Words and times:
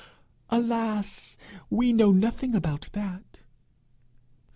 'Alas, 0.49 1.37
we 1.69 1.93
know 1.93 2.11
nothing 2.11 2.55
about 2.55 2.89
that!' 2.93 3.41